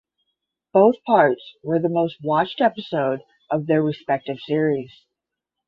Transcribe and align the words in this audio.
Both 0.73 1.03
parts 1.03 1.43
were 1.61 1.77
the 1.77 1.87
most 1.87 2.23
watched 2.23 2.59
episode 2.59 3.21
of 3.51 3.67
their 3.67 3.83
respective 3.83 4.39
series. 4.39 5.05